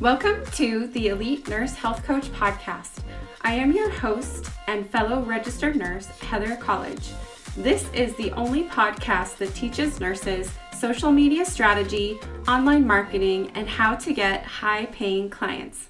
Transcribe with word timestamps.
Welcome 0.00 0.46
to 0.52 0.86
the 0.86 1.08
Elite 1.08 1.48
Nurse 1.48 1.74
Health 1.74 2.04
Coach 2.04 2.30
Podcast. 2.30 3.00
I 3.42 3.54
am 3.54 3.72
your 3.72 3.90
host 3.90 4.48
and 4.68 4.88
fellow 4.88 5.22
registered 5.22 5.74
nurse, 5.74 6.06
Heather 6.06 6.54
Colledge. 6.54 7.10
This 7.56 7.92
is 7.92 8.14
the 8.14 8.30
only 8.34 8.62
podcast 8.62 9.38
that 9.38 9.52
teaches 9.56 9.98
nurses 9.98 10.52
social 10.78 11.10
media 11.10 11.44
strategy, 11.44 12.16
online 12.46 12.86
marketing, 12.86 13.50
and 13.56 13.68
how 13.68 13.96
to 13.96 14.12
get 14.12 14.44
high 14.44 14.86
paying 14.86 15.28
clients. 15.30 15.88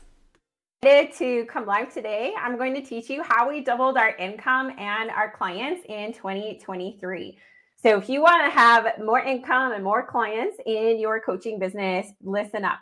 To 0.82 1.44
come 1.44 1.66
live 1.66 1.92
today, 1.92 2.32
I'm 2.40 2.56
going 2.56 2.74
to 2.76 2.80
teach 2.80 3.10
you 3.10 3.22
how 3.22 3.50
we 3.50 3.62
doubled 3.62 3.98
our 3.98 4.16
income 4.16 4.72
and 4.78 5.10
our 5.10 5.30
clients 5.30 5.82
in 5.86 6.14
2023. 6.14 7.36
So, 7.76 7.98
if 7.98 8.08
you 8.08 8.22
want 8.22 8.42
to 8.46 8.58
have 8.58 8.86
more 9.04 9.20
income 9.20 9.72
and 9.72 9.84
more 9.84 10.06
clients 10.06 10.56
in 10.64 10.98
your 10.98 11.20
coaching 11.20 11.58
business, 11.58 12.06
listen 12.22 12.64
up. 12.64 12.78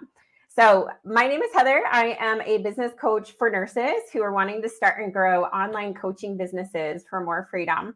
So, 0.59 0.88
my 1.04 1.27
name 1.27 1.43
is 1.43 1.52
Heather. 1.52 1.82
I 1.93 2.16
am 2.19 2.41
a 2.41 2.56
business 2.56 2.95
coach 2.98 3.33
for 3.33 3.51
nurses 3.51 4.09
who 4.10 4.23
are 4.23 4.33
wanting 4.33 4.62
to 4.62 4.70
start 4.70 5.02
and 5.02 5.12
grow 5.12 5.45
online 5.45 5.92
coaching 5.92 6.34
businesses 6.34 7.05
for 7.10 7.23
more 7.23 7.47
freedom. 7.51 7.95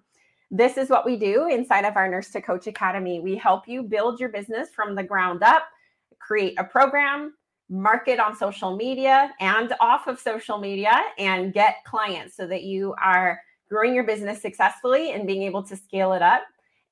This 0.51 0.77
is 0.77 0.91
what 0.91 1.07
we 1.07 1.17
do 1.17 1.49
inside 1.49 1.87
of 1.87 1.97
our 1.97 2.07
Nurse 2.07 2.29
to 2.33 2.43
Coach 2.43 2.67
Academy. 2.67 3.19
We 3.19 3.35
help 3.35 3.67
you 3.67 3.83
build 3.83 4.21
your 4.21 4.29
business 4.29 4.69
from 4.77 4.95
the 4.95 5.03
ground 5.03 5.43
up, 5.43 5.63
create 6.19 6.53
a 6.59 6.65
program, 6.65 7.33
market 7.71 8.21
on 8.21 8.37
social 8.37 8.77
media 8.77 9.33
and 9.41 9.73
off 9.81 10.07
of 10.07 10.21
social 10.21 10.59
media, 10.59 11.01
and 11.17 11.55
get 11.55 11.77
clients 11.87 12.37
so 12.37 12.47
that 12.47 12.65
you 12.65 12.95
are 13.03 13.41
growing 13.71 13.95
your 13.95 14.05
business 14.05 14.43
successfully 14.43 15.13
and 15.13 15.27
being 15.27 15.45
able 15.45 15.63
to 15.63 15.77
scale 15.77 16.13
it 16.13 16.21
up 16.21 16.43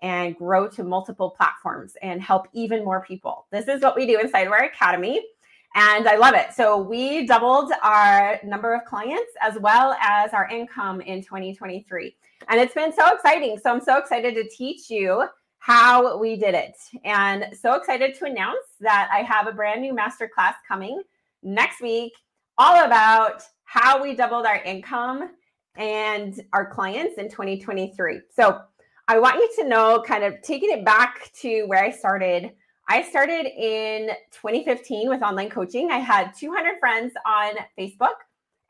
and 0.01 0.35
grow 0.35 0.67
to 0.67 0.83
multiple 0.83 1.29
platforms 1.29 1.93
and 2.01 2.23
help 2.23 2.49
even 2.55 2.87
more 2.87 3.05
people. 3.05 3.47
This 3.53 3.69
is 3.69 3.83
what 3.83 3.97
we 3.97 4.07
do 4.07 4.19
inside 4.19 4.47
of 4.47 4.53
our 4.55 4.65
academy 4.65 5.23
and 5.79 6.09
I 6.09 6.17
love 6.17 6.35
it. 6.35 6.53
So 6.55 6.77
we 6.77 7.25
doubled 7.25 7.73
our 7.85 8.41
number 8.43 8.75
of 8.75 8.85
clients 8.85 9.31
as 9.41 9.57
well 9.61 9.97
as 10.03 10.33
our 10.33 10.49
income 10.49 11.01
in 11.01 11.23
2023. 11.23 12.17
And 12.49 12.61
it's 12.61 12.75
been 12.75 12.93
so 12.93 13.07
exciting. 13.15 13.57
So 13.63 13.71
I'm 13.71 13.81
so 13.81 13.97
excited 13.97 14.35
to 14.35 14.49
teach 14.49 14.91
you 14.91 15.25
how 15.61 16.19
we 16.19 16.35
did 16.35 16.57
it. 16.57 16.77
And 17.05 17.47
so 17.57 17.75
excited 17.75 18.17
to 18.17 18.25
announce 18.25 18.67
that 18.81 19.09
I 19.13 19.19
have 19.19 19.47
a 19.47 19.53
brand 19.53 19.81
new 19.81 19.95
masterclass 19.95 20.55
coming 20.67 21.01
next 21.45 21.81
week 21.81 22.13
all 22.57 22.85
about 22.85 23.45
how 23.63 24.03
we 24.03 24.17
doubled 24.17 24.47
our 24.47 24.61
income 24.65 25.31
and 25.77 26.43
our 26.55 26.69
clients 26.69 27.19
in 27.19 27.29
2023. 27.29 28.23
So 28.35 28.63
I 29.07 29.21
want 29.21 29.37
you 29.37 29.63
to 29.63 29.69
know, 29.69 30.03
kind 30.05 30.25
of 30.25 30.43
taking 30.43 30.73
it 30.73 30.85
back 30.85 31.31
to 31.43 31.67
where 31.67 31.85
I 31.85 31.93
started 31.93 32.51
I 32.91 33.03
started 33.03 33.45
in 33.45 34.09
2015 34.31 35.11
with 35.11 35.21
online 35.21 35.51
coaching. 35.51 35.91
I 35.91 35.99
had 35.99 36.33
200 36.35 36.81
friends 36.81 37.13
on 37.27 37.53
Facebook 37.79 38.15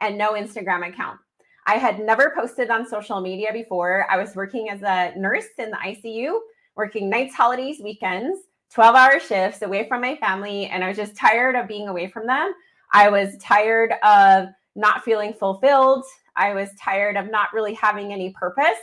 and 0.00 0.18
no 0.18 0.32
Instagram 0.32 0.88
account. 0.88 1.20
I 1.68 1.74
had 1.74 2.00
never 2.00 2.32
posted 2.36 2.68
on 2.68 2.84
social 2.84 3.20
media 3.20 3.52
before. 3.52 4.06
I 4.10 4.16
was 4.16 4.34
working 4.34 4.70
as 4.70 4.82
a 4.82 5.16
nurse 5.16 5.46
in 5.58 5.70
the 5.70 5.76
ICU, 5.76 6.36
working 6.74 7.08
nights, 7.08 7.36
holidays, 7.36 7.78
weekends, 7.80 8.40
12 8.74 8.96
hour 8.96 9.20
shifts 9.20 9.62
away 9.62 9.86
from 9.86 10.00
my 10.00 10.16
family. 10.16 10.66
And 10.66 10.82
I 10.82 10.88
was 10.88 10.96
just 10.96 11.14
tired 11.14 11.54
of 11.54 11.68
being 11.68 11.86
away 11.86 12.10
from 12.10 12.26
them. 12.26 12.52
I 12.92 13.10
was 13.10 13.36
tired 13.38 13.92
of 14.02 14.48
not 14.74 15.04
feeling 15.04 15.32
fulfilled. 15.32 16.04
I 16.34 16.54
was 16.54 16.70
tired 16.80 17.16
of 17.16 17.30
not 17.30 17.52
really 17.52 17.74
having 17.74 18.12
any 18.12 18.30
purpose 18.30 18.80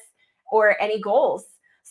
or 0.49 0.81
any 0.81 1.01
goals. 1.01 1.45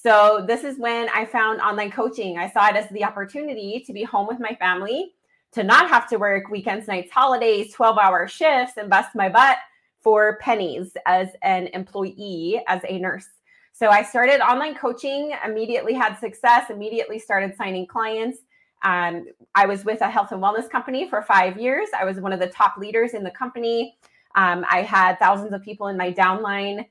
So 0.05 0.45
this 0.47 0.65
is 0.65 0.79
when 0.79 1.09
I 1.15 1.25
found 1.25 1.63
online 1.63 1.91
coaching. 1.91 2.37
I 2.37 2.51
saw 2.51 2.69
it 2.69 2.77
as 2.77 2.87
the 2.91 3.05
opportunity 3.05 3.83
to 3.87 3.93
be 3.95 4.03
home 4.03 4.27
with 4.27 4.39
my 4.39 4.55
family, 4.57 5.15
to 5.53 5.65
not 5.65 5.89
have 5.89 6.07
to 6.11 6.19
work 6.19 6.51
weekends, 6.51 6.87
nights, 6.87 7.11
holidays, 7.11 7.73
12 7.73 7.97
hour 7.97 8.29
shifts, 8.29 8.77
and 8.77 8.91
bust 8.91 9.15
my 9.15 9.31
butt 9.31 9.57
for 10.03 10.37
pennies 10.43 10.93
as 11.07 11.29
an 11.41 11.69
employee, 11.69 12.63
as 12.69 12.83
a 12.87 12.99
nurse. 12.99 13.29
So 13.73 13.89
I 13.89 14.03
started 14.03 14.43
online 14.43 14.75
coaching, 14.75 15.33
immediately 15.43 15.95
had 15.95 16.17
success, 16.19 16.69
immediately 16.69 17.19
started 17.19 17.57
signing 17.57 17.87
clients. 17.87 18.41
Um, 18.83 19.25
I 19.55 19.65
was 19.65 19.87
with 19.87 20.03
a 20.03 20.11
health 20.11 20.33
and 20.33 20.43
wellness 20.43 20.69
company 20.69 21.09
for 21.09 21.23
five 21.23 21.59
years. 21.59 21.89
I 21.99 22.05
was 22.05 22.21
one 22.21 22.35
of 22.35 22.41
the 22.41 22.49
top 22.49 22.77
leaders 22.77 23.15
in 23.15 23.25
the 23.25 23.31
company. 23.31 23.97
Um, 24.35 24.67
I 24.69 24.83
had 24.83 25.19
thousands 25.19 25.55
of 25.55 25.63
people 25.63 25.87
in 25.87 25.97
my 25.97 26.13
downline 26.13 26.85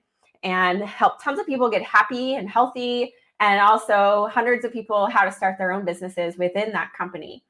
and 0.44 0.84
help 0.84 1.24
tons 1.24 1.40
of 1.40 1.46
people 1.46 1.70
get 1.70 1.84
happy 1.84 2.36
and 2.36 2.50
healthy, 2.50 3.14
and 3.40 3.60
also 3.60 4.30
hundreds 4.32 4.64
of 4.66 4.72
people 4.72 5.08
how 5.08 5.24
to 5.24 5.32
start 5.32 5.58
their 5.58 5.72
own 5.72 5.86
businesses 5.86 6.38
within 6.38 6.72
that 6.72 6.92
company. 6.98 7.44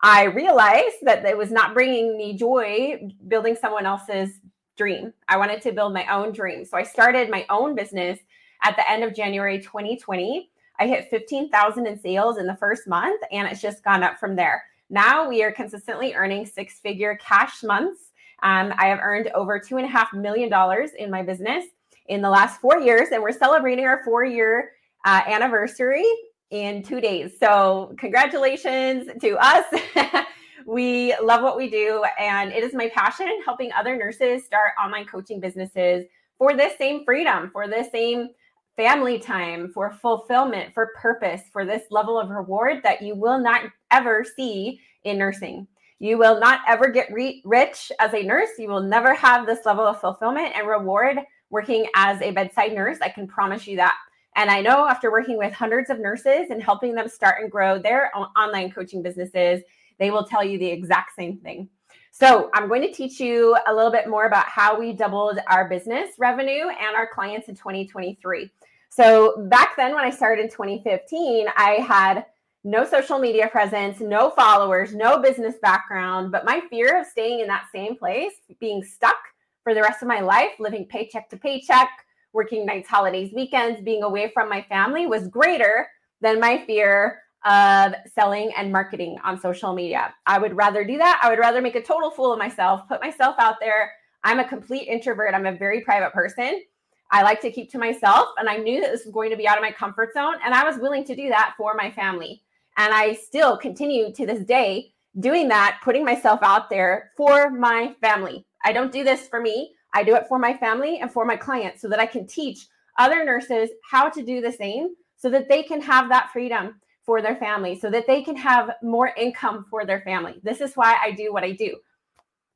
I 0.00 0.24
realized 0.24 0.96
that 1.02 1.24
it 1.24 1.36
was 1.36 1.50
not 1.50 1.72
bringing 1.74 2.16
me 2.16 2.36
joy 2.36 3.08
building 3.28 3.56
someone 3.56 3.86
else's 3.86 4.40
dream. 4.76 5.12
I 5.28 5.36
wanted 5.36 5.62
to 5.62 5.72
build 5.72 5.94
my 5.94 6.06
own 6.12 6.32
dream. 6.32 6.64
So 6.64 6.76
I 6.76 6.82
started 6.82 7.30
my 7.30 7.46
own 7.48 7.74
business 7.74 8.18
at 8.62 8.76
the 8.76 8.90
end 8.90 9.04
of 9.04 9.14
January 9.14 9.60
2020. 9.60 10.50
I 10.78 10.86
hit 10.86 11.08
15,000 11.10 11.86
in 11.86 11.98
sales 11.98 12.38
in 12.38 12.46
the 12.46 12.56
first 12.56 12.86
month 12.86 13.22
and 13.30 13.46
it's 13.48 13.62
just 13.62 13.84
gone 13.84 14.02
up 14.02 14.18
from 14.18 14.34
there. 14.34 14.64
Now 14.90 15.28
we 15.28 15.42
are 15.42 15.52
consistently 15.52 16.14
earning 16.14 16.44
six 16.44 16.80
figure 16.80 17.16
cash 17.22 17.62
months. 17.62 18.12
Um, 18.42 18.74
I 18.76 18.86
have 18.86 18.98
earned 19.00 19.30
over 19.34 19.58
two 19.58 19.76
and 19.76 19.86
a 19.86 19.88
half 19.88 20.12
million 20.12 20.50
dollars 20.50 20.90
in 20.98 21.10
my 21.10 21.22
business 21.22 21.64
in 22.06 22.20
the 22.20 22.30
last 22.30 22.60
four 22.60 22.78
years, 22.78 23.08
and 23.12 23.22
we're 23.22 23.32
celebrating 23.32 23.86
our 23.86 24.02
four 24.04 24.24
year 24.24 24.72
uh, 25.04 25.22
anniversary 25.26 26.04
in 26.50 26.82
two 26.82 27.00
days. 27.00 27.38
So, 27.38 27.94
congratulations 27.98 29.08
to 29.20 29.36
us. 29.38 29.64
we 30.66 31.14
love 31.22 31.42
what 31.42 31.56
we 31.56 31.68
do, 31.70 32.04
and 32.18 32.52
it 32.52 32.62
is 32.62 32.74
my 32.74 32.88
passion 32.94 33.40
helping 33.44 33.72
other 33.72 33.96
nurses 33.96 34.44
start 34.44 34.72
online 34.82 35.06
coaching 35.06 35.40
businesses 35.40 36.04
for 36.38 36.56
this 36.56 36.76
same 36.78 37.04
freedom, 37.04 37.50
for 37.52 37.68
this 37.68 37.90
same 37.90 38.28
family 38.76 39.18
time, 39.18 39.70
for 39.72 39.92
fulfillment, 39.92 40.74
for 40.74 40.92
purpose, 41.00 41.42
for 41.52 41.64
this 41.64 41.82
level 41.90 42.18
of 42.18 42.30
reward 42.30 42.82
that 42.82 43.02
you 43.02 43.14
will 43.14 43.38
not 43.38 43.62
ever 43.90 44.24
see 44.36 44.80
in 45.04 45.18
nursing. 45.18 45.66
You 46.00 46.18
will 46.18 46.40
not 46.40 46.60
ever 46.66 46.88
get 46.88 47.12
re- 47.12 47.40
rich 47.44 47.92
as 48.00 48.12
a 48.14 48.22
nurse. 48.22 48.50
You 48.58 48.68
will 48.68 48.82
never 48.82 49.14
have 49.14 49.46
this 49.46 49.64
level 49.64 49.86
of 49.86 50.00
fulfillment 50.00 50.52
and 50.54 50.66
reward 50.66 51.18
working 51.50 51.86
as 51.94 52.20
a 52.22 52.30
bedside 52.30 52.72
nurse. 52.72 52.98
I 53.00 53.08
can 53.08 53.26
promise 53.26 53.66
you 53.66 53.76
that. 53.76 53.94
And 54.36 54.50
I 54.50 54.60
know 54.60 54.88
after 54.88 55.10
working 55.10 55.38
with 55.38 55.52
hundreds 55.52 55.90
of 55.90 56.00
nurses 56.00 56.50
and 56.50 56.62
helping 56.62 56.94
them 56.94 57.08
start 57.08 57.40
and 57.40 57.50
grow 57.50 57.78
their 57.78 58.10
online 58.16 58.70
coaching 58.70 59.02
businesses, 59.02 59.62
they 59.98 60.10
will 60.10 60.24
tell 60.24 60.42
you 60.44 60.58
the 60.58 60.66
exact 60.66 61.14
same 61.16 61.38
thing. 61.38 61.68
So, 62.10 62.48
I'm 62.54 62.68
going 62.68 62.82
to 62.82 62.92
teach 62.92 63.18
you 63.18 63.56
a 63.66 63.74
little 63.74 63.90
bit 63.90 64.08
more 64.08 64.26
about 64.26 64.46
how 64.46 64.78
we 64.78 64.92
doubled 64.92 65.40
our 65.48 65.68
business 65.68 66.10
revenue 66.16 66.68
and 66.68 66.94
our 66.96 67.08
clients 67.12 67.48
in 67.48 67.56
2023. 67.56 68.50
So, 68.88 69.46
back 69.48 69.76
then, 69.76 69.94
when 69.94 70.04
I 70.04 70.10
started 70.10 70.44
in 70.44 70.48
2015, 70.48 71.48
I 71.56 71.72
had 71.72 72.24
no 72.62 72.84
social 72.84 73.18
media 73.18 73.48
presence, 73.48 74.00
no 74.00 74.30
followers, 74.30 74.94
no 74.94 75.20
business 75.20 75.56
background, 75.60 76.30
but 76.30 76.44
my 76.44 76.62
fear 76.70 77.00
of 77.00 77.06
staying 77.06 77.40
in 77.40 77.48
that 77.48 77.66
same 77.72 77.96
place, 77.96 78.32
being 78.60 78.82
stuck, 78.82 79.16
for 79.64 79.74
the 79.74 79.82
rest 79.82 80.02
of 80.02 80.08
my 80.08 80.20
life, 80.20 80.52
living 80.60 80.84
paycheck 80.86 81.28
to 81.30 81.36
paycheck, 81.36 81.88
working 82.32 82.66
nights, 82.66 82.88
holidays, 82.88 83.32
weekends, 83.34 83.80
being 83.80 84.02
away 84.02 84.30
from 84.32 84.48
my 84.48 84.62
family 84.62 85.06
was 85.06 85.26
greater 85.28 85.88
than 86.20 86.38
my 86.38 86.62
fear 86.66 87.20
of 87.44 87.94
selling 88.14 88.52
and 88.56 88.70
marketing 88.70 89.18
on 89.24 89.38
social 89.38 89.74
media. 89.74 90.14
I 90.26 90.38
would 90.38 90.56
rather 90.56 90.84
do 90.84 90.96
that. 90.98 91.20
I 91.22 91.28
would 91.28 91.38
rather 91.38 91.60
make 91.60 91.74
a 91.74 91.82
total 91.82 92.10
fool 92.10 92.32
of 92.32 92.38
myself, 92.38 92.88
put 92.88 93.00
myself 93.00 93.36
out 93.38 93.56
there. 93.60 93.92
I'm 94.22 94.40
a 94.40 94.48
complete 94.48 94.88
introvert. 94.88 95.34
I'm 95.34 95.46
a 95.46 95.56
very 95.56 95.80
private 95.82 96.12
person. 96.12 96.62
I 97.10 97.22
like 97.22 97.40
to 97.42 97.50
keep 97.50 97.70
to 97.72 97.78
myself. 97.78 98.28
And 98.38 98.48
I 98.48 98.56
knew 98.56 98.80
that 98.80 98.90
this 98.90 99.04
was 99.04 99.12
going 99.12 99.30
to 99.30 99.36
be 99.36 99.46
out 99.46 99.58
of 99.58 99.62
my 99.62 99.72
comfort 99.72 100.14
zone. 100.14 100.36
And 100.44 100.54
I 100.54 100.64
was 100.64 100.78
willing 100.78 101.04
to 101.04 101.14
do 101.14 101.28
that 101.28 101.54
for 101.56 101.74
my 101.74 101.90
family. 101.90 102.42
And 102.76 102.92
I 102.92 103.14
still 103.14 103.56
continue 103.56 104.12
to 104.12 104.26
this 104.26 104.44
day 104.44 104.92
doing 105.20 105.48
that, 105.48 105.80
putting 105.84 106.04
myself 106.04 106.40
out 106.42 106.70
there 106.70 107.12
for 107.16 107.50
my 107.50 107.94
family. 108.00 108.46
I 108.64 108.72
don't 108.72 108.92
do 108.92 109.04
this 109.04 109.28
for 109.28 109.40
me. 109.40 109.74
I 109.92 110.02
do 110.02 110.16
it 110.16 110.26
for 110.28 110.38
my 110.38 110.56
family 110.56 110.98
and 110.98 111.12
for 111.12 111.24
my 111.24 111.36
clients 111.36 111.80
so 111.80 111.88
that 111.88 112.00
I 112.00 112.06
can 112.06 112.26
teach 112.26 112.66
other 112.98 113.24
nurses 113.24 113.70
how 113.88 114.08
to 114.08 114.22
do 114.22 114.40
the 114.40 114.52
same 114.52 114.94
so 115.16 115.30
that 115.30 115.48
they 115.48 115.62
can 115.62 115.80
have 115.80 116.08
that 116.08 116.30
freedom 116.32 116.80
for 117.04 117.20
their 117.20 117.36
family, 117.36 117.78
so 117.78 117.90
that 117.90 118.06
they 118.06 118.22
can 118.22 118.34
have 118.34 118.70
more 118.82 119.12
income 119.16 119.66
for 119.68 119.84
their 119.84 120.00
family. 120.00 120.40
This 120.42 120.62
is 120.62 120.74
why 120.74 120.96
I 121.02 121.10
do 121.10 121.32
what 121.32 121.44
I 121.44 121.52
do. 121.52 121.76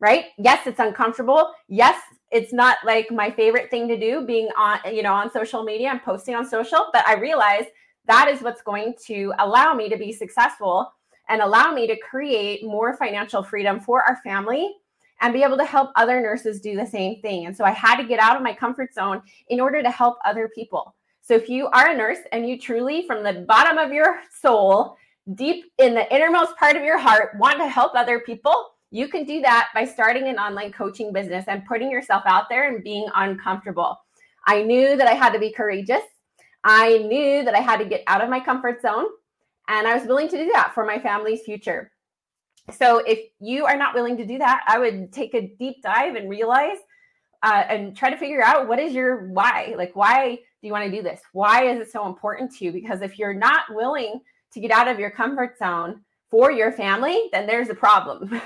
Right? 0.01 0.27
Yes, 0.39 0.67
it's 0.67 0.79
uncomfortable. 0.79 1.53
Yes, 1.69 2.01
it's 2.31 2.53
not 2.53 2.79
like 2.85 3.11
my 3.11 3.31
favorite 3.31 3.71
thing 3.71 3.89
to 3.89 3.99
do 3.99 4.25
being 4.25 4.49
on, 4.57 4.79
you 4.91 5.03
know, 5.03 5.13
on 5.13 5.31
social 5.31 5.65
media 5.65 5.91
and 5.91 6.03
posting 6.03 6.35
on 6.35 6.49
social, 6.49 6.89
but 6.93 7.07
I 7.07 7.15
realize 7.17 7.65
that 8.07 8.29
is 8.29 8.41
what's 8.41 8.63
going 8.63 8.95
to 9.07 9.35
allow 9.39 9.75
me 9.75 9.89
to 9.91 9.99
be 9.99 10.13
successful 10.13 10.93
and 11.29 11.43
allow 11.43 11.73
me 11.73 11.87
to 11.87 11.97
create 11.99 12.65
more 12.65 12.97
financial 12.97 13.43
freedom 13.43 13.81
for 13.81 14.03
our 14.09 14.17
family 14.25 14.73
and 15.21 15.33
be 15.33 15.43
able 15.43 15.57
to 15.57 15.65
help 15.65 15.91
other 15.97 16.21
nurses 16.21 16.61
do 16.61 16.77
the 16.77 16.87
same 16.87 17.21
thing. 17.21 17.47
And 17.47 17.57
so 17.57 17.65
I 17.65 17.71
had 17.71 17.97
to 17.97 18.05
get 18.05 18.21
out 18.21 18.37
of 18.37 18.43
my 18.43 18.55
comfort 18.55 18.95
zone 18.95 19.23
in 19.49 19.61
order 19.61 19.83
to 19.83 19.91
help 19.91 20.19
other 20.25 20.49
people. 20.55 20.95
So 21.23 21.35
if 21.35 21.49
you 21.49 21.67
are 21.69 21.89
a 21.91 21.97
nurse 21.97 22.19
and 22.33 22.49
you 22.49 22.59
truly, 22.59 23.07
from 23.07 23.23
the 23.23 23.45
bottom 23.47 23.79
of 23.79 23.93
your 23.93 24.21
soul, 24.41 24.97
deep 25.35 25.67
in 25.79 25.95
the 25.95 26.15
innermost 26.15 26.57
part 26.57 26.77
of 26.77 26.83
your 26.85 26.99
heart, 26.99 27.37
want 27.39 27.59
to 27.59 27.69
help 27.69 27.95
other 27.95 28.21
people, 28.21 28.71
You 28.91 29.09
can 29.09 29.25
do 29.25 29.41
that 29.43 29.69
by 29.75 29.85
starting 29.85 30.29
an 30.29 30.39
online 30.39 30.73
coaching 30.73 31.13
business 31.13 31.45
and 31.47 31.67
putting 31.67 31.91
yourself 31.91 32.23
out 32.25 32.49
there 32.49 32.73
and 32.73 32.83
being 32.83 33.07
uncomfortable. 33.15 33.99
I 34.47 34.63
knew 34.63 34.97
that 34.97 35.07
I 35.07 35.13
had 35.13 35.33
to 35.35 35.39
be 35.39 35.53
courageous. 35.53 36.03
I 36.65 36.99
knew 36.99 37.45
that 37.45 37.55
I 37.55 37.61
had 37.61 37.79
to 37.79 37.85
get 37.85 38.03
out 38.07 38.23
of 38.23 38.31
my 38.31 38.41
comfort 38.41 38.81
zone, 38.81 39.05
and 39.69 39.87
I 39.87 39.95
was 39.95 40.07
willing 40.07 40.29
to 40.29 40.39
do 40.39 40.51
that 40.55 40.73
for 40.75 40.87
my 40.87 40.99
family's 40.99 41.43
future. 41.43 41.93
So, 42.73 42.99
if 42.99 43.31
you 43.41 43.65
are 43.65 43.77
not 43.77 43.95
willing 43.95 44.17
to 44.19 44.27
do 44.27 44.39
that, 44.39 44.65
I 44.67 44.79
would 44.79 45.13
take 45.13 45.35
a 45.35 45.55
deep 45.59 45.83
dive 45.83 46.17
and 46.17 46.29
realize 46.29 46.77
uh, 47.43 47.65
and 47.69 47.97
try 47.97 48.11
to 48.11 48.17
figure 48.17 48.43
out 48.43 48.69
what 48.69 48.79
is 48.79 48.93
your 48.93 49.29
why. 49.29 49.75
Like, 49.77 49.95
why 49.95 50.39
do 50.61 50.67
you 50.67 50.73
want 50.73 50.85
to 50.85 50.97
do 50.97 51.03
this? 51.03 51.21
Why 51.33 51.65
is 51.65 51.81
it 51.81 51.91
so 51.91 52.07
important 52.07 52.55
to 52.57 52.65
you? 52.65 52.73
Because 52.73 53.01
if 53.01 53.19
you're 53.19 53.35
not 53.35 53.63
willing 53.71 54.21
to 54.53 54.61
get 54.61 54.71
out 54.71 54.89
of 54.89 54.99
your 54.99 55.11
comfort 55.11 55.59
zone 55.59 56.01
for 56.31 56.51
your 56.51 56.73
family, 56.73 57.29
then 57.33 57.47
there's 57.47 57.69
a 57.69 57.75
problem. 57.75 58.41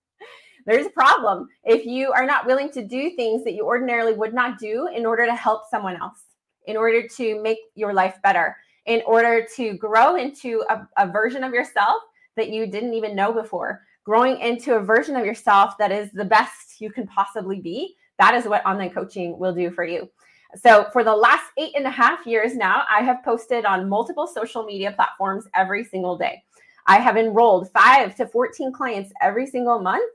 there's 0.66 0.86
a 0.86 0.90
problem 0.90 1.48
if 1.64 1.84
you 1.84 2.12
are 2.12 2.26
not 2.26 2.46
willing 2.46 2.70
to 2.72 2.84
do 2.84 3.10
things 3.16 3.44
that 3.44 3.52
you 3.52 3.64
ordinarily 3.64 4.12
would 4.12 4.34
not 4.34 4.58
do 4.58 4.88
in 4.94 5.04
order 5.04 5.26
to 5.26 5.34
help 5.34 5.62
someone 5.70 5.96
else, 5.96 6.20
in 6.66 6.76
order 6.76 7.06
to 7.16 7.42
make 7.42 7.58
your 7.74 7.92
life 7.92 8.18
better, 8.22 8.56
in 8.86 9.02
order 9.06 9.46
to 9.56 9.74
grow 9.74 10.16
into 10.16 10.62
a, 10.70 10.86
a 10.96 11.10
version 11.10 11.42
of 11.42 11.52
yourself 11.52 12.00
that 12.36 12.50
you 12.50 12.66
didn't 12.66 12.94
even 12.94 13.16
know 13.16 13.32
before, 13.32 13.82
growing 14.04 14.38
into 14.40 14.76
a 14.76 14.80
version 14.80 15.16
of 15.16 15.26
yourself 15.26 15.74
that 15.78 15.92
is 15.92 16.10
the 16.12 16.24
best 16.24 16.80
you 16.80 16.90
can 16.90 17.06
possibly 17.06 17.60
be. 17.60 17.96
That 18.18 18.34
is 18.34 18.44
what 18.44 18.64
online 18.66 18.90
coaching 18.90 19.38
will 19.38 19.54
do 19.54 19.70
for 19.70 19.84
you. 19.84 20.08
So, 20.56 20.86
for 20.92 21.04
the 21.04 21.14
last 21.14 21.44
eight 21.58 21.72
and 21.76 21.86
a 21.86 21.90
half 21.90 22.26
years 22.26 22.56
now, 22.56 22.82
I 22.90 23.02
have 23.02 23.24
posted 23.24 23.64
on 23.64 23.88
multiple 23.88 24.26
social 24.26 24.64
media 24.64 24.92
platforms 24.92 25.44
every 25.54 25.84
single 25.84 26.18
day. 26.18 26.42
I 26.86 26.98
have 26.98 27.16
enrolled 27.16 27.70
five 27.70 28.16
to 28.16 28.26
14 28.26 28.72
clients 28.72 29.12
every 29.22 29.46
single 29.46 29.78
month. 29.78 30.12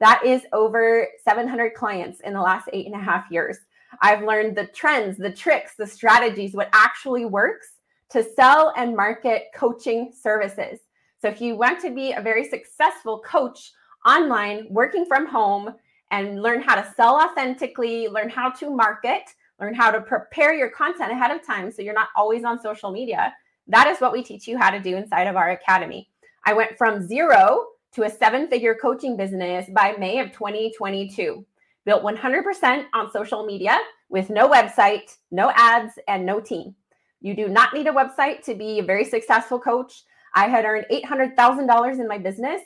That 0.00 0.22
is 0.24 0.42
over 0.52 1.06
700 1.24 1.74
clients 1.74 2.20
in 2.20 2.32
the 2.34 2.40
last 2.40 2.68
eight 2.72 2.86
and 2.86 2.94
a 2.94 2.98
half 2.98 3.30
years. 3.30 3.58
I've 4.02 4.24
learned 4.24 4.56
the 4.56 4.66
trends, 4.66 5.16
the 5.16 5.30
tricks, 5.30 5.72
the 5.78 5.86
strategies, 5.86 6.54
what 6.54 6.68
actually 6.72 7.24
works 7.24 7.68
to 8.10 8.22
sell 8.22 8.72
and 8.76 8.96
market 8.96 9.44
coaching 9.54 10.12
services. 10.12 10.80
So, 11.20 11.28
if 11.28 11.40
you 11.40 11.56
want 11.56 11.80
to 11.80 11.90
be 11.90 12.12
a 12.12 12.20
very 12.20 12.44
successful 12.48 13.20
coach 13.20 13.72
online, 14.04 14.66
working 14.70 15.04
from 15.06 15.26
home, 15.26 15.74
and 16.10 16.42
learn 16.42 16.62
how 16.62 16.74
to 16.74 16.92
sell 16.96 17.20
authentically, 17.20 18.08
learn 18.08 18.28
how 18.28 18.50
to 18.50 18.70
market, 18.70 19.22
learn 19.60 19.74
how 19.74 19.90
to 19.90 20.00
prepare 20.00 20.54
your 20.54 20.70
content 20.70 21.10
ahead 21.10 21.30
of 21.30 21.44
time 21.44 21.70
so 21.70 21.82
you're 21.82 21.94
not 21.94 22.08
always 22.16 22.44
on 22.44 22.60
social 22.60 22.90
media. 22.90 23.34
That 23.66 23.88
is 23.88 23.98
what 23.98 24.12
we 24.12 24.22
teach 24.22 24.46
you 24.46 24.56
how 24.56 24.70
to 24.70 24.80
do 24.80 24.96
inside 24.96 25.26
of 25.26 25.36
our 25.36 25.50
academy. 25.50 26.08
I 26.44 26.52
went 26.52 26.78
from 26.78 27.06
zero 27.06 27.66
to 27.92 28.04
a 28.04 28.10
seven 28.10 28.46
figure 28.48 28.76
coaching 28.80 29.16
business 29.16 29.68
by 29.70 29.94
May 29.98 30.20
of 30.20 30.30
2022. 30.32 31.44
Built 31.84 32.02
100% 32.02 32.84
on 32.94 33.10
social 33.10 33.46
media 33.46 33.78
with 34.08 34.30
no 34.30 34.48
website, 34.48 35.16
no 35.30 35.50
ads, 35.54 35.94
and 36.06 36.24
no 36.24 36.40
team. 36.40 36.74
You 37.20 37.34
do 37.34 37.48
not 37.48 37.74
need 37.74 37.86
a 37.86 37.92
website 37.92 38.44
to 38.44 38.54
be 38.54 38.78
a 38.78 38.84
very 38.84 39.04
successful 39.04 39.58
coach. 39.58 40.02
I 40.36 40.48
had 40.48 40.64
earned 40.64 40.86
$800,000 40.92 41.98
in 41.98 42.06
my 42.06 42.18
business 42.18 42.60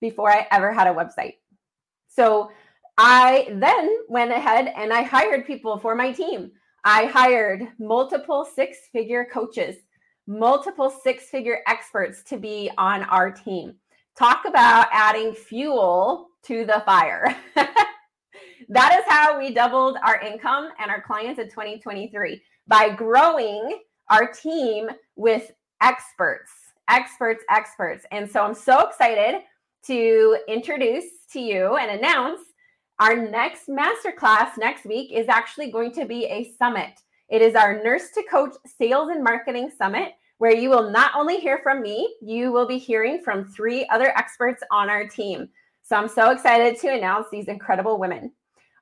before 0.00 0.30
I 0.30 0.46
ever 0.50 0.72
had 0.72 0.86
a 0.86 0.94
website. 0.94 1.34
So 2.08 2.50
I 2.96 3.48
then 3.50 3.90
went 4.08 4.32
ahead 4.32 4.72
and 4.74 4.92
I 4.92 5.02
hired 5.02 5.46
people 5.46 5.78
for 5.78 5.94
my 5.94 6.12
team. 6.12 6.52
I 6.84 7.06
hired 7.06 7.66
multiple 7.78 8.46
six 8.54 8.78
figure 8.92 9.26
coaches, 9.30 9.76
multiple 10.26 10.88
six 10.88 11.28
figure 11.28 11.58
experts 11.66 12.22
to 12.24 12.38
be 12.38 12.70
on 12.78 13.02
our 13.04 13.30
team. 13.30 13.74
Talk 14.16 14.44
about 14.46 14.86
adding 14.92 15.34
fuel 15.34 16.28
to 16.44 16.64
the 16.64 16.82
fire. 16.86 17.36
that 18.68 18.98
is 18.98 19.04
how 19.08 19.38
we 19.38 19.52
doubled 19.52 19.98
our 20.02 20.20
income 20.20 20.70
and 20.78 20.90
our 20.90 21.02
clients 21.02 21.40
in 21.40 21.48
2023 21.48 22.40
by 22.68 22.88
growing 22.88 23.80
our 24.10 24.30
team 24.32 24.88
with 25.16 25.50
experts, 25.82 26.52
experts, 26.88 27.44
experts. 27.50 28.04
And 28.10 28.30
so 28.30 28.42
I'm 28.42 28.54
so 28.54 28.86
excited 28.86 29.42
to 29.86 30.38
introduce 30.48 31.04
to 31.32 31.40
you 31.40 31.76
and 31.76 31.90
announce 31.98 32.40
our 32.98 33.14
next 33.14 33.68
masterclass 33.68 34.56
next 34.56 34.86
week 34.86 35.12
is 35.12 35.28
actually 35.28 35.70
going 35.70 35.92
to 35.92 36.06
be 36.06 36.24
a 36.26 36.52
summit. 36.58 36.92
It 37.28 37.42
is 37.42 37.54
our 37.54 37.82
Nurse 37.82 38.10
to 38.14 38.22
Coach 38.22 38.54
Sales 38.78 39.10
and 39.10 39.22
Marketing 39.22 39.70
Summit, 39.76 40.12
where 40.38 40.54
you 40.54 40.70
will 40.70 40.90
not 40.90 41.10
only 41.14 41.38
hear 41.38 41.58
from 41.62 41.82
me, 41.82 42.14
you 42.22 42.52
will 42.52 42.66
be 42.66 42.78
hearing 42.78 43.20
from 43.22 43.44
three 43.44 43.86
other 43.88 44.16
experts 44.16 44.62
on 44.70 44.88
our 44.88 45.06
team. 45.06 45.48
So 45.82 45.96
I'm 45.96 46.08
so 46.08 46.30
excited 46.30 46.80
to 46.80 46.94
announce 46.94 47.26
these 47.30 47.48
incredible 47.48 47.98
women. 47.98 48.32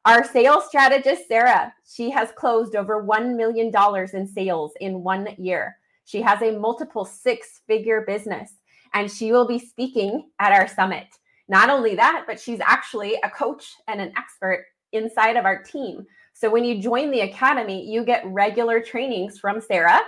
Our 0.05 0.23
sales 0.23 0.67
strategist, 0.69 1.27
Sarah, 1.27 1.73
she 1.91 2.11
has 2.11 2.31
closed 2.37 2.77
over 2.77 3.03
$1 3.03 3.35
million 3.35 3.73
in 4.13 4.27
sales 4.27 4.73
in 4.81 5.03
one 5.03 5.29
year. 5.39 5.77
She 6.05 6.23
has 6.23 6.43
a 6.43 6.59
multiple 6.59 7.05
six 7.05 7.61
figure 7.67 8.03
business, 8.07 8.53
and 8.93 9.11
she 9.11 9.33
will 9.33 9.47
be 9.47 9.59
speaking 9.59 10.31
at 10.39 10.53
our 10.53 10.69
summit. 10.69 11.07
Not 11.49 11.71
only 11.71 11.95
that, 11.97 12.25
but 12.27 12.41
she's 12.41 12.61
actually 12.61 13.17
a 13.23 13.31
coach 13.31 13.75
and 13.89 14.01
an 14.01 14.13
expert 14.17 14.67
inside 14.93 15.37
of 15.37 15.45
our 15.45 15.63
team. 15.63 16.07
So 16.33 16.51
when 16.51 16.65
you 16.65 16.81
join 16.81 17.11
the 17.11 17.21
academy, 17.21 17.89
you 17.89 18.05
get 18.05 18.25
regular 18.27 18.81
trainings 18.81 19.39
from 19.39 19.61
Sarah, 19.61 20.01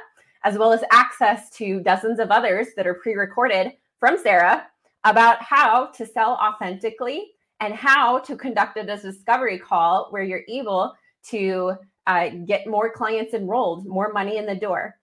as 0.45 0.59
well 0.59 0.73
as 0.73 0.83
access 0.91 1.51
to 1.51 1.81
dozens 1.81 2.19
of 2.19 2.31
others 2.31 2.69
that 2.77 2.87
are 2.87 2.95
pre 2.95 3.15
recorded 3.15 3.73
from 4.01 4.19
Sarah 4.19 4.67
about 5.05 5.41
how 5.43 5.87
to 5.87 6.05
sell 6.05 6.33
authentically 6.33 7.33
and 7.61 7.75
how 7.75 8.19
to 8.19 8.37
conduct 8.37 8.77
a 8.77 8.85
discovery 8.85 9.59
call 9.59 10.09
where 10.11 10.23
you're 10.23 10.45
able 10.49 10.95
to 11.29 11.75
uh, 12.07 12.29
get 12.45 12.67
more 12.67 12.91
clients 12.91 13.35
enrolled, 13.35 13.87
more 13.87 14.13
money 14.13 14.37
in 14.37 14.47
the 14.47 14.55
door. 14.55 14.97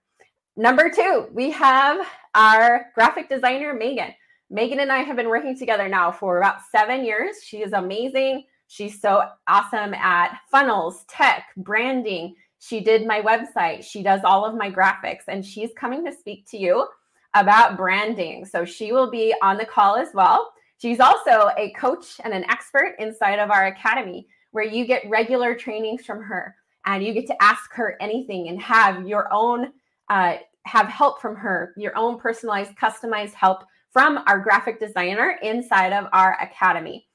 Number 0.56 0.88
two, 0.88 1.26
we 1.32 1.50
have 1.50 2.06
our 2.36 2.86
graphic 2.94 3.28
designer, 3.28 3.74
Megan. 3.74 4.14
Megan 4.50 4.78
and 4.78 4.92
I 4.92 4.98
have 4.98 5.16
been 5.16 5.28
working 5.28 5.58
together 5.58 5.88
now 5.88 6.12
for 6.12 6.38
about 6.38 6.58
seven 6.70 7.04
years. 7.04 7.38
She 7.42 7.62
is 7.62 7.72
amazing. 7.72 8.44
She's 8.68 9.00
so 9.00 9.24
awesome 9.48 9.94
at 9.94 10.38
funnels, 10.52 11.04
tech, 11.08 11.46
branding. 11.56 12.36
She 12.60 12.80
did 12.80 13.04
my 13.04 13.20
website. 13.20 13.82
She 13.82 14.04
does 14.04 14.20
all 14.22 14.44
of 14.44 14.54
my 14.54 14.70
graphics, 14.70 15.24
and 15.26 15.44
she's 15.44 15.70
coming 15.76 16.04
to 16.04 16.12
speak 16.12 16.48
to 16.50 16.56
you 16.56 16.86
about 17.34 17.76
branding. 17.76 18.44
So 18.44 18.64
she 18.64 18.92
will 18.92 19.10
be 19.10 19.34
on 19.42 19.56
the 19.56 19.66
call 19.66 19.96
as 19.96 20.14
well. 20.14 20.52
She's 20.78 21.00
also 21.00 21.50
a 21.58 21.72
coach 21.72 22.20
and 22.22 22.32
an 22.32 22.44
expert 22.48 22.94
inside 23.00 23.40
of 23.40 23.50
our 23.50 23.66
academy 23.66 24.28
where 24.52 24.64
you 24.64 24.86
get 24.86 25.08
regular 25.10 25.56
trainings 25.56 26.04
from 26.04 26.22
her 26.22 26.54
and 26.86 27.02
you 27.02 27.12
get 27.12 27.26
to 27.26 27.42
ask 27.42 27.72
her 27.72 27.96
anything 28.00 28.48
and 28.48 28.62
have 28.62 29.08
your 29.08 29.26
own 29.32 29.72
uh, 30.08 30.36
have 30.66 30.88
help 30.88 31.20
from 31.20 31.36
her, 31.36 31.74
your 31.76 31.96
own 31.96 32.18
personalized, 32.18 32.74
customized 32.76 33.34
help 33.34 33.64
from 33.90 34.18
our 34.26 34.40
graphic 34.40 34.80
designer 34.80 35.38
inside 35.42 35.92
of 35.92 36.06
our 36.12 36.36
academy. 36.40 37.06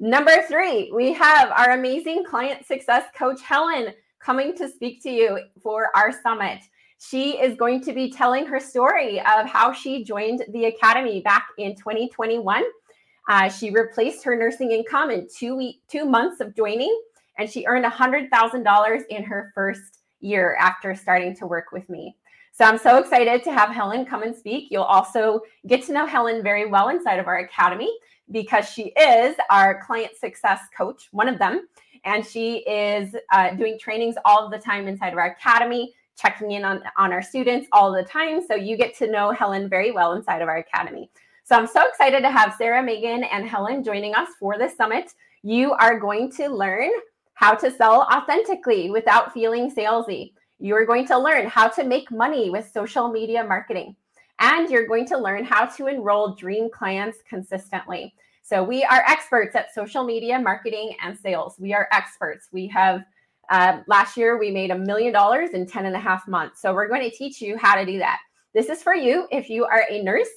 Number 0.00 0.42
three, 0.48 0.90
we 0.92 1.12
have 1.12 1.50
our 1.50 1.72
amazing 1.72 2.24
client 2.24 2.66
success 2.66 3.04
coach, 3.16 3.40
Helen, 3.42 3.94
coming 4.18 4.56
to 4.56 4.68
speak 4.68 5.02
to 5.02 5.10
you 5.10 5.38
for 5.62 5.88
our 5.94 6.10
summit. 6.10 6.60
She 6.98 7.38
is 7.38 7.56
going 7.56 7.82
to 7.82 7.92
be 7.92 8.10
telling 8.10 8.46
her 8.46 8.58
story 8.58 9.20
of 9.20 9.46
how 9.46 9.72
she 9.72 10.02
joined 10.02 10.44
the 10.50 10.64
academy 10.66 11.20
back 11.20 11.46
in 11.58 11.76
2021. 11.76 12.64
Uh, 13.28 13.48
she 13.48 13.70
replaced 13.70 14.24
her 14.24 14.36
nursing 14.36 14.72
income 14.72 15.10
in 15.10 15.28
two 15.34 15.56
week, 15.56 15.82
two 15.88 16.04
months 16.04 16.40
of 16.40 16.56
joining, 16.56 16.98
and 17.38 17.48
she 17.48 17.66
earned 17.66 17.84
$100,000 17.84 19.02
in 19.10 19.22
her 19.22 19.52
first 19.54 20.03
year 20.24 20.56
after 20.58 20.94
starting 20.94 21.36
to 21.36 21.46
work 21.46 21.72
with 21.72 21.88
me. 21.88 22.16
So 22.52 22.64
I'm 22.64 22.78
so 22.78 22.98
excited 22.98 23.42
to 23.44 23.52
have 23.52 23.70
Helen 23.70 24.06
come 24.06 24.22
and 24.22 24.34
speak. 24.34 24.68
You'll 24.70 24.84
also 24.84 25.40
get 25.66 25.82
to 25.86 25.92
know 25.92 26.06
Helen 26.06 26.42
very 26.42 26.66
well 26.66 26.88
inside 26.88 27.18
of 27.18 27.26
our 27.26 27.38
academy 27.38 27.92
because 28.30 28.68
she 28.68 28.92
is 28.96 29.34
our 29.50 29.82
client 29.84 30.16
success 30.16 30.60
coach, 30.76 31.08
one 31.10 31.28
of 31.28 31.38
them. 31.38 31.66
And 32.04 32.24
she 32.24 32.58
is 32.58 33.16
uh, 33.32 33.54
doing 33.54 33.78
trainings 33.78 34.14
all 34.24 34.48
the 34.48 34.58
time 34.58 34.86
inside 34.86 35.12
of 35.12 35.18
our 35.18 35.26
academy, 35.26 35.94
checking 36.16 36.52
in 36.52 36.64
on, 36.64 36.82
on 36.96 37.12
our 37.12 37.22
students 37.22 37.66
all 37.72 37.92
the 37.92 38.04
time. 38.04 38.46
So 38.46 38.54
you 38.54 38.76
get 38.76 38.96
to 38.98 39.10
know 39.10 39.32
Helen 39.32 39.68
very 39.68 39.90
well 39.90 40.12
inside 40.12 40.40
of 40.40 40.48
our 40.48 40.58
academy. 40.58 41.10
So 41.42 41.56
I'm 41.56 41.66
so 41.66 41.86
excited 41.88 42.20
to 42.20 42.30
have 42.30 42.54
Sarah, 42.56 42.82
Megan, 42.82 43.24
and 43.24 43.48
Helen 43.48 43.82
joining 43.82 44.14
us 44.14 44.28
for 44.38 44.58
this 44.58 44.76
summit. 44.76 45.12
You 45.42 45.72
are 45.72 45.98
going 45.98 46.30
to 46.32 46.48
learn 46.48 46.90
how 47.34 47.54
to 47.54 47.70
sell 47.70 48.02
authentically 48.12 48.90
without 48.90 49.32
feeling 49.32 49.70
salesy. 49.74 50.32
You're 50.58 50.86
going 50.86 51.06
to 51.08 51.18
learn 51.18 51.46
how 51.46 51.68
to 51.68 51.84
make 51.84 52.10
money 52.10 52.50
with 52.50 52.70
social 52.72 53.08
media 53.08 53.44
marketing. 53.44 53.96
And 54.40 54.68
you're 54.70 54.86
going 54.86 55.06
to 55.08 55.18
learn 55.18 55.44
how 55.44 55.66
to 55.66 55.86
enroll 55.86 56.34
dream 56.34 56.68
clients 56.70 57.18
consistently. 57.28 58.14
So, 58.42 58.62
we 58.62 58.84
are 58.84 59.04
experts 59.06 59.54
at 59.54 59.74
social 59.74 60.04
media 60.04 60.38
marketing 60.38 60.94
and 61.02 61.18
sales. 61.18 61.56
We 61.58 61.72
are 61.72 61.88
experts. 61.92 62.48
We 62.52 62.66
have 62.68 63.04
uh, 63.50 63.80
last 63.86 64.16
year 64.16 64.38
we 64.38 64.50
made 64.50 64.70
a 64.70 64.78
million 64.78 65.12
dollars 65.12 65.50
in 65.50 65.66
10 65.66 65.86
and 65.86 65.96
a 65.96 66.00
half 66.00 66.26
months. 66.28 66.60
So, 66.60 66.74
we're 66.74 66.88
going 66.88 67.08
to 67.08 67.16
teach 67.16 67.40
you 67.40 67.56
how 67.56 67.74
to 67.74 67.86
do 67.86 67.98
that. 67.98 68.18
This 68.52 68.68
is 68.68 68.82
for 68.82 68.94
you 68.94 69.26
if 69.30 69.48
you 69.48 69.64
are 69.64 69.84
a 69.90 70.02
nurse 70.02 70.28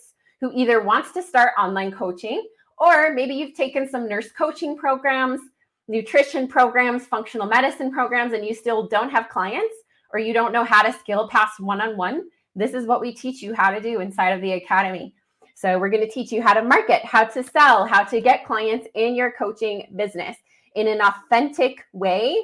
who 0.41 0.51
either 0.53 0.81
wants 0.81 1.11
to 1.13 1.21
start 1.21 1.53
online 1.57 1.91
coaching 1.91 2.47
Or 2.79 3.13
maybe 3.13 3.33
you've 3.33 3.55
taken 3.55 3.89
some 3.89 4.07
nurse 4.07 4.31
coaching 4.31 4.77
programs, 4.77 5.41
nutrition 5.87 6.47
programs, 6.47 7.05
functional 7.05 7.47
medicine 7.47 7.91
programs, 7.91 8.33
and 8.33 8.45
you 8.45 8.53
still 8.53 8.87
don't 8.87 9.09
have 9.09 9.29
clients 9.29 9.75
or 10.13 10.19
you 10.19 10.33
don't 10.33 10.51
know 10.51 10.63
how 10.63 10.81
to 10.81 10.93
scale 10.93 11.27
past 11.29 11.59
one 11.59 11.81
on 11.81 11.97
one. 11.97 12.29
This 12.55 12.73
is 12.73 12.85
what 12.85 13.01
we 13.01 13.13
teach 13.13 13.41
you 13.41 13.53
how 13.53 13.71
to 13.71 13.81
do 13.81 13.99
inside 13.99 14.31
of 14.31 14.41
the 14.41 14.53
academy. 14.53 15.13
So, 15.55 15.79
we're 15.79 15.89
going 15.89 16.05
to 16.05 16.09
teach 16.09 16.31
you 16.31 16.41
how 16.41 16.53
to 16.53 16.61
market, 16.61 17.03
how 17.03 17.23
to 17.23 17.43
sell, 17.43 17.85
how 17.85 18.03
to 18.03 18.21
get 18.21 18.45
clients 18.45 18.87
in 18.93 19.15
your 19.15 19.31
coaching 19.31 19.87
business 19.95 20.37
in 20.75 20.87
an 20.87 21.01
authentic 21.01 21.83
way 21.93 22.39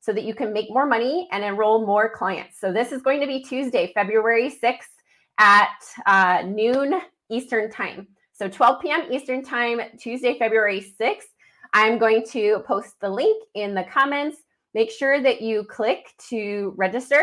so 0.00 0.12
that 0.12 0.24
you 0.24 0.34
can 0.34 0.52
make 0.52 0.68
more 0.70 0.86
money 0.86 1.28
and 1.30 1.44
enroll 1.44 1.86
more 1.86 2.10
clients. 2.10 2.58
So, 2.58 2.72
this 2.72 2.90
is 2.90 3.02
going 3.02 3.20
to 3.20 3.26
be 3.26 3.42
Tuesday, 3.42 3.92
February 3.94 4.50
6th 4.50 4.88
at 5.38 5.70
uh, 6.06 6.42
noon 6.46 7.00
Eastern 7.30 7.70
Time. 7.70 8.08
So 8.32 8.48
12 8.48 8.82
p.m. 8.82 9.02
Eastern 9.10 9.42
Time, 9.42 9.80
Tuesday, 9.98 10.38
February 10.38 10.84
6th. 11.00 11.28
I'm 11.72 11.98
going 11.98 12.24
to 12.32 12.62
post 12.66 12.94
the 13.00 13.08
link 13.08 13.44
in 13.54 13.74
the 13.74 13.84
comments. 13.84 14.38
Make 14.74 14.90
sure 14.90 15.22
that 15.22 15.40
you 15.40 15.64
click 15.64 16.12
to 16.28 16.74
register. 16.76 17.22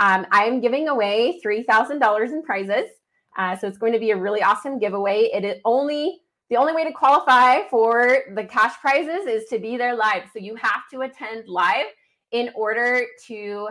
Um, 0.00 0.26
I'm 0.30 0.60
giving 0.60 0.88
away 0.88 1.40
$3,000 1.44 2.28
in 2.28 2.42
prizes. 2.42 2.90
Uh, 3.36 3.56
so 3.56 3.68
it's 3.68 3.78
going 3.78 3.92
to 3.92 3.98
be 3.98 4.10
a 4.10 4.16
really 4.16 4.42
awesome 4.42 4.78
giveaway. 4.78 5.30
It 5.32 5.44
is 5.44 5.60
only 5.64 6.20
the 6.50 6.56
only 6.56 6.72
way 6.72 6.84
to 6.84 6.92
qualify 6.92 7.68
for 7.68 8.20
the 8.34 8.44
cash 8.44 8.72
prizes 8.80 9.26
is 9.26 9.44
to 9.50 9.58
be 9.58 9.76
there 9.76 9.94
live. 9.94 10.22
So 10.32 10.38
you 10.38 10.56
have 10.56 10.88
to 10.92 11.02
attend 11.02 11.46
live 11.46 11.86
in 12.32 12.50
order 12.54 13.04
to 13.26 13.68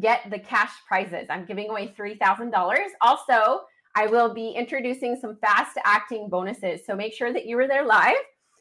get 0.00 0.30
the 0.30 0.38
cash 0.38 0.72
prizes. 0.86 1.28
I'm 1.30 1.46
giving 1.46 1.70
away 1.70 1.94
$3,000. 1.98 2.76
Also, 3.00 3.62
I 3.94 4.06
will 4.06 4.34
be 4.34 4.50
introducing 4.50 5.16
some 5.16 5.36
fast 5.36 5.78
acting 5.84 6.28
bonuses. 6.28 6.84
So 6.84 6.94
make 6.94 7.14
sure 7.14 7.32
that 7.32 7.46
you 7.46 7.58
are 7.58 7.66
there 7.66 7.86
live. 7.86 8.16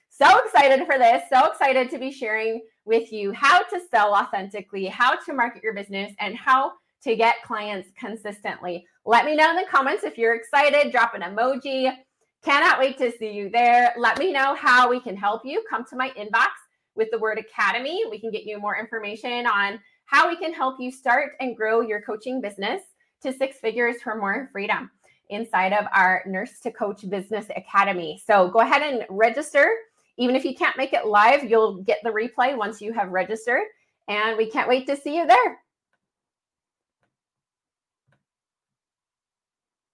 So 0.09 0.39
excited 0.39 0.85
for 0.85 0.97
this. 0.97 1.23
So 1.31 1.45
excited 1.45 1.89
to 1.91 1.99
be 1.99 2.11
sharing 2.11 2.61
with 2.85 3.11
you 3.11 3.31
how 3.33 3.61
to 3.63 3.79
sell 3.91 4.15
authentically, 4.15 4.85
how 4.85 5.15
to 5.15 5.33
market 5.33 5.63
your 5.63 5.73
business, 5.73 6.13
and 6.19 6.35
how 6.35 6.71
to 7.03 7.15
get 7.15 7.43
clients 7.43 7.89
consistently. 7.99 8.85
Let 9.05 9.25
me 9.25 9.35
know 9.35 9.51
in 9.51 9.55
the 9.55 9.65
comments 9.69 10.03
if 10.03 10.17
you're 10.17 10.35
excited. 10.35 10.91
Drop 10.91 11.13
an 11.13 11.21
emoji. 11.21 11.93
Cannot 12.43 12.79
wait 12.79 12.97
to 12.97 13.11
see 13.17 13.31
you 13.31 13.49
there. 13.49 13.93
Let 13.97 14.17
me 14.17 14.31
know 14.31 14.55
how 14.55 14.89
we 14.89 14.99
can 14.99 15.15
help 15.15 15.41
you. 15.45 15.63
Come 15.69 15.85
to 15.89 15.95
my 15.95 16.09
inbox 16.11 16.49
with 16.95 17.09
the 17.11 17.19
word 17.19 17.37
academy. 17.37 18.03
We 18.09 18.19
can 18.19 18.31
get 18.31 18.43
you 18.43 18.59
more 18.59 18.77
information 18.77 19.45
on 19.45 19.79
how 20.05 20.27
we 20.27 20.37
can 20.37 20.53
help 20.53 20.79
you 20.79 20.91
start 20.91 21.33
and 21.39 21.55
grow 21.55 21.81
your 21.81 22.01
coaching 22.01 22.41
business 22.41 22.81
to 23.21 23.33
six 23.33 23.57
figures 23.57 24.01
for 24.01 24.15
more 24.15 24.49
freedom 24.51 24.89
inside 25.29 25.73
of 25.73 25.85
our 25.93 26.23
Nurse 26.25 26.59
to 26.61 26.71
Coach 26.71 27.07
Business 27.09 27.45
Academy. 27.55 28.21
So 28.25 28.49
go 28.49 28.59
ahead 28.59 28.81
and 28.81 29.05
register. 29.09 29.69
Even 30.17 30.35
if 30.35 30.45
you 30.45 30.55
can't 30.55 30.77
make 30.77 30.93
it 30.93 31.05
live, 31.05 31.43
you'll 31.43 31.83
get 31.83 31.99
the 32.03 32.09
replay 32.09 32.57
once 32.57 32.81
you 32.81 32.93
have 32.93 33.09
registered. 33.09 33.63
And 34.07 34.37
we 34.37 34.49
can't 34.49 34.69
wait 34.69 34.87
to 34.87 34.95
see 34.95 35.17
you 35.17 35.27
there. 35.27 35.59